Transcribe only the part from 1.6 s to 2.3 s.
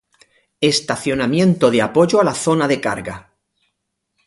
de apoyo a